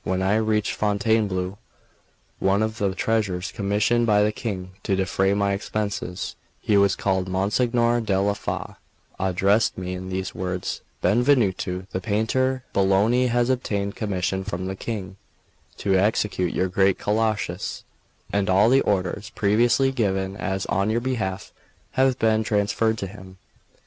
When 0.03 0.23
I 0.23 0.37
reached 0.37 0.73
Fontainebleau, 0.73 1.59
one 2.39 2.63
of 2.63 2.79
the 2.79 2.95
treasurers 2.95 3.51
commissioned 3.51 4.07
by 4.07 4.23
the 4.23 4.31
King 4.31 4.71
to 4.81 4.95
defray 4.95 5.35
my 5.35 5.53
expenses 5.53 6.35
(he 6.59 6.75
was 6.75 6.95
called 6.95 7.27
Monsignor 7.29 8.01
della 8.01 8.33
Fa 8.33 8.77
1) 9.17 9.29
addressed 9.29 9.77
me 9.77 9.93
in 9.93 10.09
these 10.09 10.33
words: 10.33 10.81
"Benvenuto, 11.03 11.85
the 11.91 12.01
painter 12.01 12.63
Bologna 12.73 13.27
has 13.27 13.51
obtained 13.51 13.95
commission 13.95 14.43
from 14.43 14.65
the 14.65 14.75
King 14.75 15.17
to 15.77 15.95
execute 15.95 16.51
your 16.51 16.67
great 16.67 16.97
Colossus, 16.97 17.83
and 18.33 18.49
all 18.49 18.69
the 18.69 18.81
orders 18.81 19.29
previously 19.29 19.91
given 19.91 20.35
as 20.35 20.65
on 20.65 20.89
your 20.89 20.99
behalf 20.99 21.53
have 21.91 22.17
been 22.17 22.43
transferred 22.43 22.97
to 22.97 23.05
him. 23.05 23.37